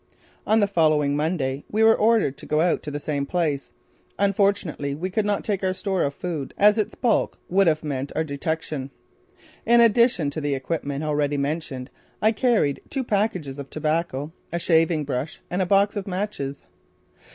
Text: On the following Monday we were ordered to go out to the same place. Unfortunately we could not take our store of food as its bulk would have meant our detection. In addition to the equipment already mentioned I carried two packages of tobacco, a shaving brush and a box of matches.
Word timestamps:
On 0.47 0.61
the 0.61 0.65
following 0.67 1.15
Monday 1.15 1.63
we 1.71 1.83
were 1.83 1.95
ordered 1.95 2.35
to 2.37 2.47
go 2.47 2.59
out 2.59 2.81
to 2.81 2.89
the 2.89 2.99
same 2.99 3.27
place. 3.27 3.69
Unfortunately 4.17 4.95
we 4.95 5.11
could 5.11 5.27
not 5.27 5.43
take 5.43 5.63
our 5.63 5.75
store 5.75 6.01
of 6.01 6.15
food 6.15 6.55
as 6.57 6.79
its 6.79 6.95
bulk 6.95 7.37
would 7.49 7.67
have 7.67 7.83
meant 7.83 8.11
our 8.15 8.23
detection. 8.23 8.89
In 9.63 9.79
addition 9.79 10.31
to 10.31 10.41
the 10.41 10.55
equipment 10.55 11.03
already 11.03 11.37
mentioned 11.37 11.91
I 12.19 12.31
carried 12.31 12.81
two 12.89 13.03
packages 13.03 13.59
of 13.59 13.69
tobacco, 13.69 14.31
a 14.51 14.57
shaving 14.57 15.05
brush 15.05 15.39
and 15.51 15.61
a 15.61 15.67
box 15.67 15.95
of 15.95 16.07
matches. 16.07 16.65